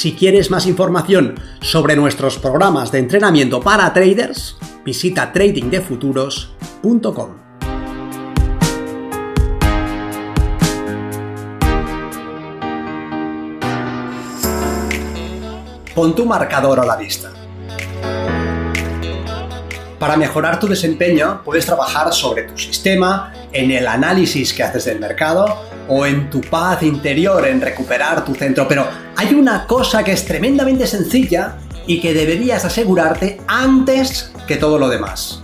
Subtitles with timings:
[0.00, 7.30] Si quieres más información sobre nuestros programas de entrenamiento para traders, visita tradingdefuturos.com.
[15.94, 17.39] Pon tu marcador a la vista.
[20.00, 24.98] Para mejorar tu desempeño puedes trabajar sobre tu sistema, en el análisis que haces del
[24.98, 25.44] mercado
[25.88, 28.66] o en tu paz interior, en recuperar tu centro.
[28.66, 34.78] Pero hay una cosa que es tremendamente sencilla y que deberías asegurarte antes que todo
[34.78, 35.42] lo demás.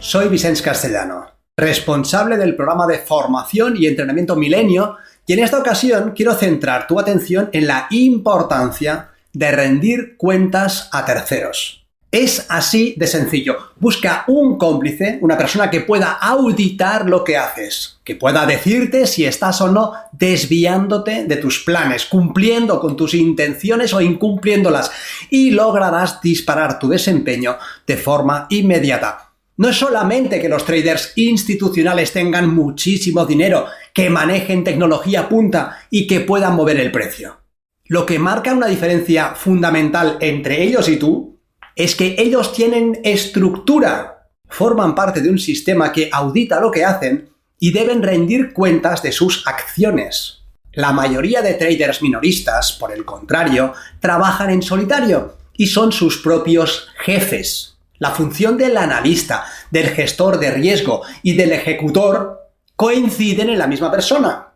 [0.00, 1.24] Soy Vicente Castellano,
[1.56, 7.00] responsable del programa de formación y entrenamiento Milenio, y en esta ocasión quiero centrar tu
[7.00, 11.77] atención en la importancia de rendir cuentas a terceros.
[12.10, 13.58] Es así de sencillo.
[13.78, 19.26] Busca un cómplice, una persona que pueda auditar lo que haces, que pueda decirte si
[19.26, 24.90] estás o no desviándote de tus planes, cumpliendo con tus intenciones o incumpliéndolas,
[25.28, 29.32] y lograrás disparar tu desempeño de forma inmediata.
[29.58, 36.06] No es solamente que los traders institucionales tengan muchísimo dinero, que manejen tecnología punta y
[36.06, 37.40] que puedan mover el precio.
[37.84, 41.37] Lo que marca una diferencia fundamental entre ellos y tú
[41.78, 47.30] es que ellos tienen estructura, forman parte de un sistema que audita lo que hacen
[47.60, 50.42] y deben rendir cuentas de sus acciones.
[50.72, 56.88] La mayoría de traders minoristas, por el contrario, trabajan en solitario y son sus propios
[56.98, 57.76] jefes.
[57.98, 62.40] La función del analista, del gestor de riesgo y del ejecutor
[62.74, 64.47] coinciden en la misma persona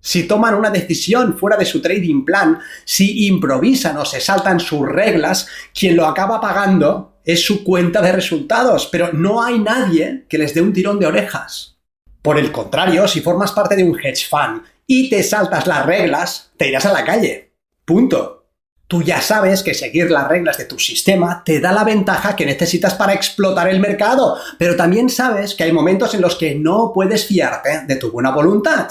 [0.00, 4.88] si toman una decisión fuera de su trading plan, si improvisan o se saltan sus
[4.88, 10.38] reglas, quien lo acaba pagando es su cuenta de resultados, pero no hay nadie que
[10.38, 11.78] les dé un tirón de orejas.
[12.22, 16.50] Por el contrario, si formas parte de un hedge fund y te saltas las reglas,
[16.56, 17.52] te irás a la calle.
[17.84, 18.38] Punto.
[18.86, 22.44] Tú ya sabes que seguir las reglas de tu sistema te da la ventaja que
[22.44, 26.90] necesitas para explotar el mercado, pero también sabes que hay momentos en los que no
[26.92, 28.90] puedes fiarte de tu buena voluntad.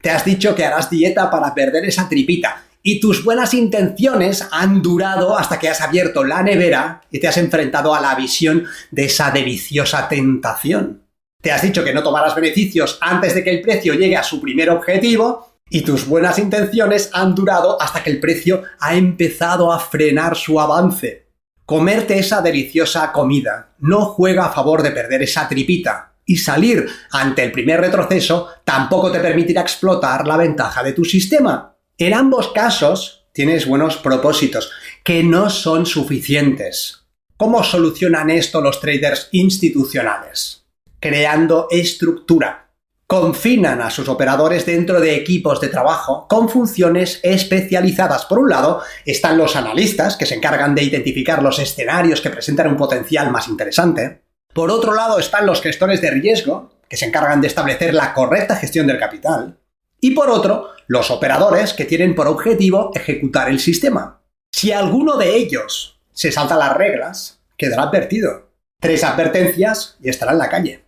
[0.00, 4.80] Te has dicho que harás dieta para perder esa tripita y tus buenas intenciones han
[4.80, 9.04] durado hasta que has abierto la nevera y te has enfrentado a la visión de
[9.04, 11.02] esa deliciosa tentación.
[11.42, 14.40] Te has dicho que no tomarás beneficios antes de que el precio llegue a su
[14.40, 19.78] primer objetivo y tus buenas intenciones han durado hasta que el precio ha empezado a
[19.78, 21.28] frenar su avance.
[21.64, 27.42] Comerte esa deliciosa comida no juega a favor de perder esa tripita, y salir ante
[27.42, 31.76] el primer retroceso tampoco te permitirá explotar la ventaja de tu sistema.
[31.98, 34.70] En ambos casos tienes buenos propósitos
[35.02, 37.00] que no son suficientes.
[37.36, 40.66] ¿Cómo solucionan esto los traders institucionales?
[41.00, 42.70] Creando estructura.
[43.08, 48.24] Confinan a sus operadores dentro de equipos de trabajo con funciones especializadas.
[48.26, 52.68] Por un lado, están los analistas, que se encargan de identificar los escenarios que presentan
[52.68, 54.29] un potencial más interesante.
[54.52, 58.56] Por otro lado están los gestores de riesgo, que se encargan de establecer la correcta
[58.56, 59.58] gestión del capital.
[60.00, 64.22] Y por otro, los operadores, que tienen por objetivo ejecutar el sistema.
[64.52, 68.50] Si alguno de ellos se salta las reglas, quedará advertido.
[68.80, 70.84] Tres advertencias y estará en la calle.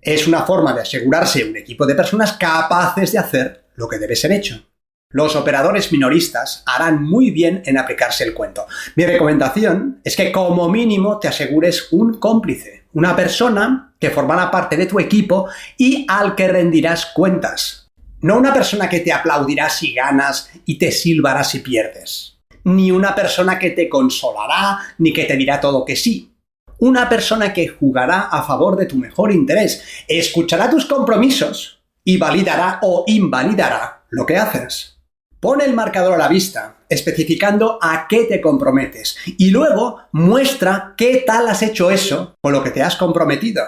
[0.00, 4.16] Es una forma de asegurarse un equipo de personas capaces de hacer lo que debe
[4.16, 4.66] ser hecho.
[5.10, 8.66] Los operadores minoristas harán muy bien en aplicarse el cuento.
[8.96, 14.76] Mi recomendación es que como mínimo te asegures un cómplice, una persona que formará parte
[14.76, 17.90] de tu equipo y al que rendirás cuentas.
[18.20, 22.38] No una persona que te aplaudirá si ganas y te silbará si pierdes.
[22.64, 26.32] Ni una persona que te consolará ni que te dirá todo que sí.
[26.78, 32.78] Una persona que jugará a favor de tu mejor interés, escuchará tus compromisos y validará
[32.82, 34.98] o invalidará lo que haces.
[35.40, 41.24] Pone el marcador a la vista, especificando a qué te comprometes y luego muestra qué
[41.26, 43.62] tal has hecho eso con lo que te has comprometido.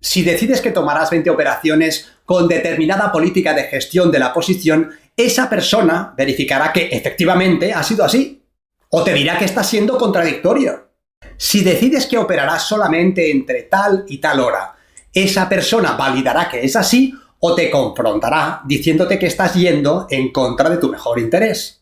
[0.00, 5.48] Si decides que tomarás 20 operaciones con determinada política de gestión de la posición, esa
[5.48, 8.42] persona verificará que efectivamente ha sido así.
[8.88, 10.90] O te dirá que está siendo contradictorio.
[11.36, 14.74] Si decides que operarás solamente entre tal y tal hora,
[15.12, 20.70] esa persona validará que es así o te confrontará diciéndote que estás yendo en contra
[20.70, 21.81] de tu mejor interés.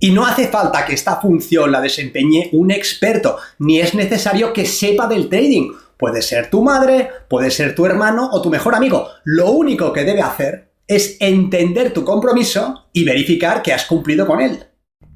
[0.00, 4.64] Y no hace falta que esta función la desempeñe un experto, ni es necesario que
[4.64, 5.72] sepa del trading.
[5.96, 9.08] Puede ser tu madre, puede ser tu hermano o tu mejor amigo.
[9.24, 14.40] Lo único que debe hacer es entender tu compromiso y verificar que has cumplido con
[14.40, 14.64] él.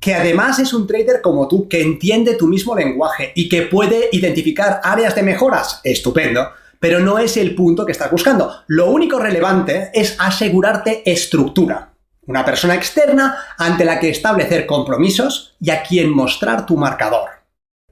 [0.01, 4.09] Que además es un trader como tú, que entiende tu mismo lenguaje y que puede
[4.11, 5.81] identificar áreas de mejoras.
[5.85, 6.49] Estupendo.
[6.81, 8.53] Pero no es el punto que estás buscando.
[8.67, 11.92] Lo único relevante es asegurarte estructura
[12.27, 17.31] una persona externa ante la que establecer compromisos y a quien mostrar tu marcador.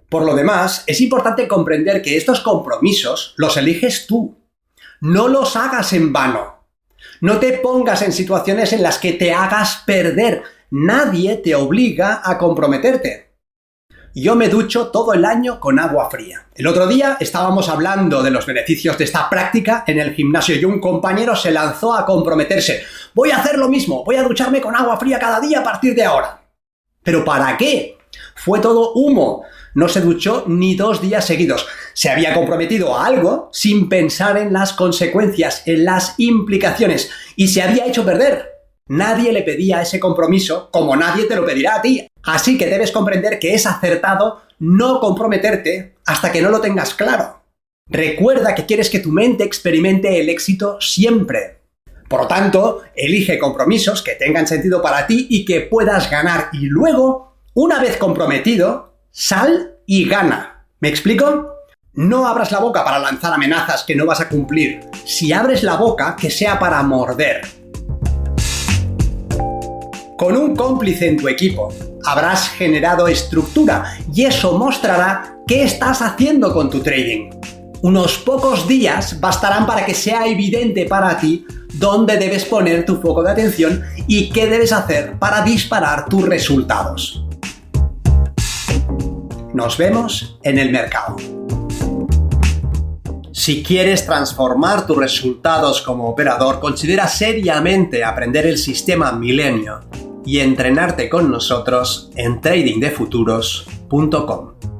[0.09, 4.37] Por lo demás, es importante comprender que estos compromisos los eliges tú.
[5.01, 6.65] No los hagas en vano.
[7.21, 10.43] No te pongas en situaciones en las que te hagas perder.
[10.71, 13.30] Nadie te obliga a comprometerte.
[14.15, 16.47] Yo me ducho todo el año con agua fría.
[16.57, 20.65] El otro día estábamos hablando de los beneficios de esta práctica en el gimnasio y
[20.65, 22.83] un compañero se lanzó a comprometerse.
[23.15, 25.95] Voy a hacer lo mismo, voy a ducharme con agua fría cada día a partir
[25.95, 26.43] de ahora.
[27.05, 27.99] ¿Pero para qué?
[28.35, 29.45] Fue todo humo.
[29.75, 31.69] No se duchó ni dos días seguidos.
[31.95, 37.63] Se había comprometido a algo sin pensar en las consecuencias, en las implicaciones, y se
[37.63, 38.60] había hecho perder.
[38.91, 42.09] Nadie le pedía ese compromiso como nadie te lo pedirá a ti.
[42.25, 47.41] Así que debes comprender que es acertado no comprometerte hasta que no lo tengas claro.
[47.87, 51.61] Recuerda que quieres que tu mente experimente el éxito siempre.
[52.09, 56.49] Por lo tanto, elige compromisos que tengan sentido para ti y que puedas ganar.
[56.53, 60.67] Y luego, una vez comprometido, sal y gana.
[60.81, 61.55] ¿Me explico?
[61.93, 64.81] No abras la boca para lanzar amenazas que no vas a cumplir.
[65.05, 67.60] Si abres la boca, que sea para morder
[70.21, 71.73] con un cómplice en tu equipo.
[72.05, 77.31] Habrás generado estructura y eso mostrará qué estás haciendo con tu trading.
[77.81, 83.23] Unos pocos días bastarán para que sea evidente para ti dónde debes poner tu foco
[83.23, 87.25] de atención y qué debes hacer para disparar tus resultados.
[89.55, 91.17] Nos vemos en el mercado.
[93.33, 99.81] Si quieres transformar tus resultados como operador, considera seriamente aprender el sistema Milenio
[100.25, 104.80] y entrenarte con nosotros en tradingdefuturos.com.